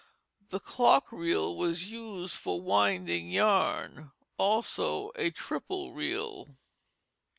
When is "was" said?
1.55-1.91